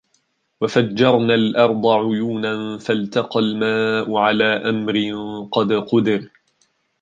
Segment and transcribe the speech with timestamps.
[0.61, 4.93] وَفَجَّرنَا الأَرضَ عُيونًا فَالتَقَى الماءُ عَلى أَمرٍ
[5.51, 6.31] قَد قُدِرَ